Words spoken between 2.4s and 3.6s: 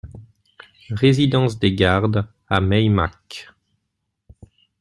à Meymac